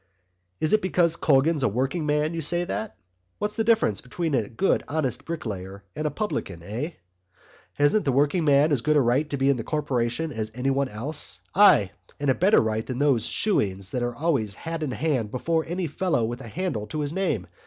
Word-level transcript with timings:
"It 0.59 0.73
is 0.73 0.77
because 0.79 1.15
Colgan's 1.15 1.61
a 1.61 1.67
working 1.67 2.07
man 2.07 2.33
you 2.33 2.41
say 2.41 2.63
that? 2.63 2.97
What's 3.37 3.55
the 3.55 3.63
difference 3.63 4.01
between 4.01 4.33
a 4.33 4.49
good 4.49 4.81
honest 4.87 5.25
bricklayer 5.25 5.83
and 5.95 6.07
a 6.07 6.09
publican—eh? 6.09 6.93
Hasn't 7.73 8.05
the 8.05 8.11
working 8.11 8.43
man 8.43 8.71
as 8.71 8.81
good 8.81 8.97
a 8.97 8.99
right 8.99 9.29
to 9.29 9.37
be 9.37 9.47
in 9.51 9.57
the 9.57 9.63
Corporation 9.63 10.31
as 10.31 10.51
anyone 10.55 10.89
else—ay, 10.89 11.91
and 12.19 12.29
a 12.31 12.33
better 12.33 12.61
right 12.61 12.87
than 12.87 12.97
those 12.97 13.27
shoneens 13.27 13.91
that 13.91 14.01
are 14.01 14.15
always 14.15 14.55
hat 14.55 14.81
in 14.81 14.89
hand 14.89 15.29
before 15.29 15.65
any 15.67 15.85
fellow 15.85 16.25
with 16.25 16.41
a 16.41 16.47
handle 16.47 16.87
to 16.87 17.01
his 17.01 17.13
name? 17.13 17.45